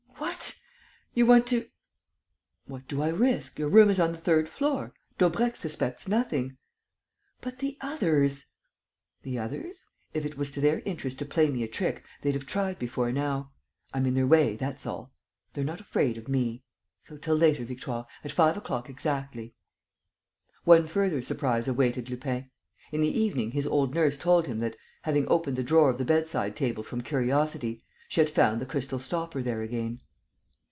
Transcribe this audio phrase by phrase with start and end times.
[0.17, 1.13] "What!
[1.13, 1.67] You want to...."
[2.67, 3.59] "What do I risk?
[3.59, 4.93] Your room is on the third floor.
[5.17, 6.57] Daubrecq suspects nothing."
[7.41, 8.45] "But the others!"
[9.23, 9.87] "The others?
[10.13, 13.11] If it was to their interest to play me a trick, they'd have tried before
[13.11, 13.51] now.
[13.93, 15.11] I'm in their way, that's all.
[15.51, 16.63] They're not afraid of me.
[17.01, 19.53] So till later, Victoire, at five o'clock exactly."
[20.63, 22.49] One further surprise awaited Lupin.
[22.93, 26.05] In the evening his old nurse told him that, having opened the drawer of the
[26.05, 29.99] bedside table from curiosity, she had found the crystal stopper there again.